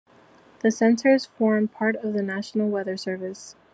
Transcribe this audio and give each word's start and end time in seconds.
The 0.61 0.71
centers 0.71 1.27
form 1.27 1.67
part 1.67 1.95
of 1.97 2.13
the 2.13 2.23
National 2.23 2.67
Weather 2.69 2.97
Service. 2.97 3.55